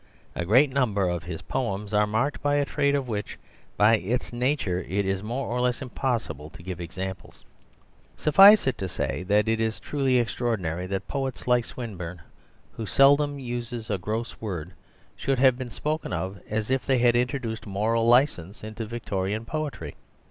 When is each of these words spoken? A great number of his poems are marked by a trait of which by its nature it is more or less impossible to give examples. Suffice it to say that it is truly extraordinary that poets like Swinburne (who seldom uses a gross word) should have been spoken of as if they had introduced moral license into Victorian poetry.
A 0.35 0.45
great 0.45 0.71
number 0.71 1.07
of 1.07 1.25
his 1.25 1.43
poems 1.43 1.93
are 1.93 2.07
marked 2.07 2.41
by 2.41 2.55
a 2.55 2.65
trait 2.65 2.95
of 2.95 3.07
which 3.07 3.37
by 3.77 3.97
its 3.97 4.33
nature 4.33 4.79
it 4.89 5.05
is 5.05 5.21
more 5.21 5.45
or 5.47 5.61
less 5.61 5.79
impossible 5.79 6.49
to 6.49 6.63
give 6.63 6.81
examples. 6.81 7.45
Suffice 8.17 8.65
it 8.65 8.79
to 8.79 8.87
say 8.89 9.21
that 9.21 9.47
it 9.47 9.59
is 9.61 9.79
truly 9.79 10.17
extraordinary 10.17 10.87
that 10.87 11.07
poets 11.07 11.45
like 11.47 11.65
Swinburne 11.65 12.23
(who 12.71 12.87
seldom 12.87 13.37
uses 13.37 13.91
a 13.91 13.99
gross 13.99 14.41
word) 14.41 14.73
should 15.15 15.37
have 15.37 15.55
been 15.55 15.69
spoken 15.69 16.11
of 16.11 16.39
as 16.49 16.71
if 16.71 16.83
they 16.83 16.97
had 16.97 17.15
introduced 17.15 17.67
moral 17.67 18.07
license 18.07 18.63
into 18.63 18.87
Victorian 18.87 19.45
poetry. 19.45 19.93